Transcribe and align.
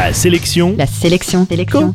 La 0.00 0.14
sélection. 0.14 0.74
La 0.78 0.86
sélection. 0.86 1.46
Sélection. 1.46 1.94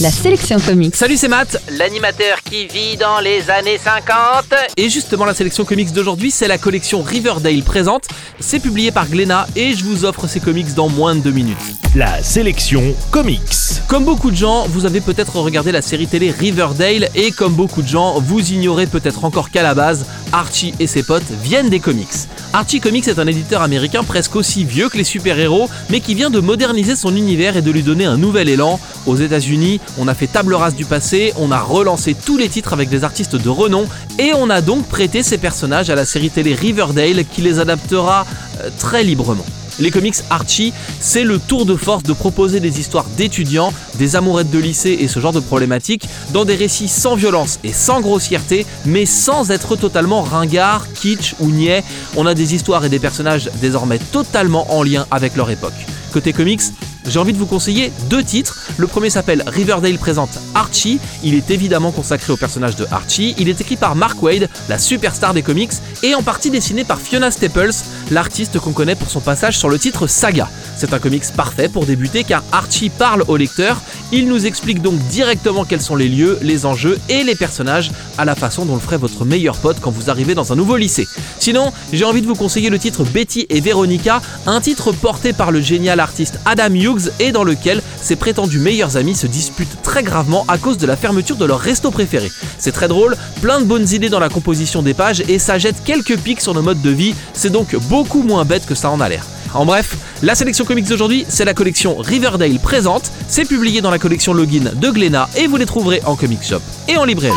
La 0.00 0.10
sélection 0.10 0.58
comics. 0.60 0.96
Salut, 0.96 1.18
c'est 1.18 1.28
Matt. 1.28 1.62
L'animateur 1.76 2.42
qui 2.42 2.66
vit 2.66 2.96
dans 2.96 3.20
les 3.20 3.50
années 3.50 3.76
50. 3.76 4.54
Et 4.78 4.88
justement, 4.88 5.26
la 5.26 5.34
sélection 5.34 5.66
comics 5.66 5.92
d'aujourd'hui, 5.92 6.30
c'est 6.30 6.48
la 6.48 6.56
collection 6.56 7.02
Riverdale 7.02 7.62
présente. 7.62 8.06
C'est 8.40 8.60
publié 8.60 8.92
par 8.92 9.06
Glénat 9.06 9.46
et 9.56 9.74
je 9.74 9.84
vous 9.84 10.06
offre 10.06 10.26
ces 10.26 10.40
comics 10.40 10.72
dans 10.72 10.88
moins 10.88 11.14
de 11.14 11.20
deux 11.20 11.32
minutes. 11.32 11.83
La 11.96 12.24
sélection 12.24 12.92
comics. 13.12 13.40
Comme 13.86 14.04
beaucoup 14.04 14.32
de 14.32 14.36
gens, 14.36 14.66
vous 14.66 14.84
avez 14.84 15.00
peut-être 15.00 15.36
regardé 15.36 15.70
la 15.70 15.80
série 15.80 16.08
télé 16.08 16.32
Riverdale 16.32 17.08
et 17.14 17.30
comme 17.30 17.54
beaucoup 17.54 17.82
de 17.82 17.86
gens, 17.86 18.18
vous 18.18 18.50
ignorez 18.50 18.88
peut-être 18.88 19.24
encore 19.24 19.50
qu'à 19.50 19.62
la 19.62 19.76
base, 19.76 20.04
Archie 20.32 20.74
et 20.80 20.88
ses 20.88 21.04
potes 21.04 21.30
viennent 21.44 21.68
des 21.68 21.78
comics. 21.78 22.08
Archie 22.52 22.80
Comics 22.80 23.06
est 23.06 23.20
un 23.20 23.28
éditeur 23.28 23.62
américain 23.62 24.02
presque 24.02 24.34
aussi 24.34 24.64
vieux 24.64 24.88
que 24.88 24.96
les 24.96 25.04
super-héros, 25.04 25.70
mais 25.88 26.00
qui 26.00 26.16
vient 26.16 26.30
de 26.30 26.40
moderniser 26.40 26.96
son 26.96 27.14
univers 27.14 27.56
et 27.56 27.62
de 27.62 27.70
lui 27.70 27.84
donner 27.84 28.06
un 28.06 28.16
nouvel 28.16 28.48
élan. 28.48 28.80
Aux 29.06 29.16
États-Unis, 29.16 29.80
on 29.96 30.08
a 30.08 30.14
fait 30.14 30.26
table 30.26 30.54
rase 30.54 30.74
du 30.74 30.86
passé, 30.86 31.32
on 31.36 31.52
a 31.52 31.60
relancé 31.60 32.14
tous 32.14 32.36
les 32.36 32.48
titres 32.48 32.72
avec 32.72 32.88
des 32.88 33.04
artistes 33.04 33.36
de 33.36 33.48
renom, 33.48 33.86
et 34.18 34.32
on 34.34 34.50
a 34.50 34.62
donc 34.62 34.84
prêté 34.88 35.22
ces 35.22 35.38
personnages 35.38 35.90
à 35.90 35.94
la 35.94 36.04
série 36.04 36.30
télé 36.30 36.54
Riverdale 36.54 37.24
qui 37.24 37.40
les 37.40 37.60
adaptera 37.60 38.26
euh, 38.62 38.70
très 38.80 39.04
librement. 39.04 39.46
Les 39.80 39.90
comics 39.90 40.14
Archie, 40.30 40.72
c'est 41.00 41.24
le 41.24 41.38
tour 41.38 41.66
de 41.66 41.76
force 41.76 42.02
de 42.02 42.12
proposer 42.12 42.60
des 42.60 42.80
histoires 42.80 43.06
d'étudiants, 43.16 43.72
des 43.98 44.16
amourettes 44.16 44.50
de 44.50 44.58
lycée 44.58 44.96
et 45.00 45.08
ce 45.08 45.20
genre 45.20 45.32
de 45.32 45.40
problématiques 45.40 46.08
dans 46.32 46.44
des 46.44 46.54
récits 46.54 46.88
sans 46.88 47.16
violence 47.16 47.58
et 47.64 47.72
sans 47.72 48.00
grossièreté, 48.00 48.66
mais 48.86 49.06
sans 49.06 49.50
être 49.50 49.76
totalement 49.76 50.22
ringard, 50.22 50.86
kitsch 50.92 51.34
ou 51.40 51.50
niais. 51.50 51.82
On 52.16 52.26
a 52.26 52.34
des 52.34 52.54
histoires 52.54 52.84
et 52.84 52.88
des 52.88 52.98
personnages 52.98 53.50
désormais 53.60 53.98
totalement 53.98 54.72
en 54.74 54.82
lien 54.82 55.06
avec 55.10 55.36
leur 55.36 55.50
époque. 55.50 55.72
Côté 56.12 56.32
comics, 56.32 56.62
j'ai 57.06 57.18
envie 57.18 57.32
de 57.32 57.38
vous 57.38 57.46
conseiller 57.46 57.92
deux 58.08 58.22
titres. 58.22 58.70
Le 58.76 58.86
premier 58.86 59.10
s'appelle 59.10 59.42
Riverdale 59.46 59.98
présente 59.98 60.38
Archie. 60.54 61.00
Il 61.22 61.34
est 61.34 61.50
évidemment 61.50 61.92
consacré 61.92 62.32
au 62.32 62.36
personnage 62.36 62.76
de 62.76 62.86
Archie. 62.90 63.34
Il 63.38 63.48
est 63.48 63.60
écrit 63.60 63.76
par 63.76 63.94
Mark 63.94 64.22
Wade, 64.22 64.48
la 64.68 64.78
superstar 64.78 65.34
des 65.34 65.42
comics, 65.42 65.72
et 66.02 66.14
en 66.14 66.22
partie 66.22 66.50
dessiné 66.50 66.84
par 66.84 67.00
Fiona 67.00 67.30
Staples, 67.30 67.74
l'artiste 68.10 68.58
qu'on 68.58 68.72
connaît 68.72 68.96
pour 68.96 69.10
son 69.10 69.20
passage 69.20 69.58
sur 69.58 69.68
le 69.68 69.78
titre 69.78 70.06
Saga. 70.06 70.48
C'est 70.76 70.92
un 70.92 70.98
comics 70.98 71.24
parfait 71.36 71.68
pour 71.68 71.86
débuter 71.86 72.24
car 72.24 72.42
Archie 72.52 72.90
parle 72.90 73.24
au 73.28 73.36
lecteur. 73.36 73.80
Il 74.12 74.28
nous 74.28 74.46
explique 74.46 74.82
donc 74.82 74.98
directement 75.08 75.64
quels 75.64 75.80
sont 75.80 75.96
les 75.96 76.08
lieux, 76.08 76.38
les 76.42 76.66
enjeux 76.66 76.98
et 77.08 77.24
les 77.24 77.34
personnages 77.34 77.92
à 78.18 78.24
la 78.24 78.34
façon 78.34 78.64
dont 78.64 78.74
le 78.74 78.80
ferait 78.80 78.98
votre 78.98 79.24
meilleur 79.24 79.56
pote 79.56 79.78
quand 79.80 79.90
vous 79.90 80.10
arrivez 80.10 80.34
dans 80.34 80.52
un 80.52 80.56
nouveau 80.56 80.76
lycée. 80.76 81.06
Sinon, 81.38 81.72
j'ai 81.92 82.04
envie 82.04 82.22
de 82.22 82.26
vous 82.26 82.34
conseiller 82.34 82.70
le 82.70 82.78
titre 82.78 83.04
Betty 83.04 83.46
et 83.48 83.60
Veronica, 83.60 84.20
un 84.46 84.60
titre 84.60 84.92
porté 84.92 85.32
par 85.32 85.50
le 85.50 85.60
génial 85.60 86.00
artiste 86.00 86.38
Adam 86.44 86.74
Hughes 86.74 87.10
et 87.20 87.32
dans 87.32 87.44
lequel 87.44 87.82
ses 88.04 88.16
prétendus 88.16 88.58
meilleurs 88.58 88.98
amis 88.98 89.14
se 89.14 89.26
disputent 89.26 89.82
très 89.82 90.02
gravement 90.02 90.44
à 90.46 90.58
cause 90.58 90.76
de 90.76 90.86
la 90.86 90.94
fermeture 90.94 91.36
de 91.36 91.46
leur 91.46 91.58
resto 91.58 91.90
préféré. 91.90 92.30
C'est 92.58 92.70
très 92.70 92.86
drôle, 92.86 93.16
plein 93.40 93.60
de 93.60 93.64
bonnes 93.64 93.88
idées 93.88 94.10
dans 94.10 94.20
la 94.20 94.28
composition 94.28 94.82
des 94.82 94.92
pages 94.92 95.22
et 95.26 95.38
ça 95.38 95.58
jette 95.58 95.82
quelques 95.84 96.18
pics 96.18 96.42
sur 96.42 96.52
nos 96.52 96.60
modes 96.62 96.82
de 96.82 96.90
vie, 96.90 97.14
c'est 97.32 97.50
donc 97.50 97.74
beaucoup 97.88 98.22
moins 98.22 98.44
bête 98.44 98.66
que 98.66 98.74
ça 98.74 98.90
en 98.90 99.00
a 99.00 99.08
l'air. 99.08 99.24
En 99.54 99.64
bref, 99.64 99.96
la 100.22 100.34
sélection 100.34 100.64
comics 100.64 100.86
d'aujourd'hui, 100.86 101.24
c'est 101.28 101.44
la 101.44 101.54
collection 101.54 101.96
Riverdale 101.96 102.58
présente. 102.58 103.10
C'est 103.28 103.46
publié 103.46 103.80
dans 103.80 103.90
la 103.90 103.98
collection 103.98 104.34
Login 104.34 104.72
de 104.74 104.90
Glénat 104.90 105.28
et 105.36 105.46
vous 105.46 105.56
les 105.56 105.66
trouverez 105.66 106.02
en 106.04 106.16
comic 106.16 106.42
shop 106.42 106.60
et 106.88 106.96
en 106.96 107.04
librairie. 107.04 107.34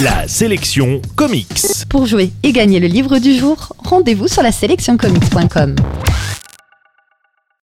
La 0.00 0.26
sélection 0.28 1.02
comics. 1.16 1.60
Pour 1.90 2.06
jouer 2.06 2.32
et 2.42 2.52
gagner 2.52 2.80
le 2.80 2.86
livre 2.86 3.18
du 3.18 3.36
jour, 3.36 3.74
rendez-vous 3.84 4.28
sur 4.28 4.42
la 4.42 4.52
sélectioncomics.com. 4.52 5.74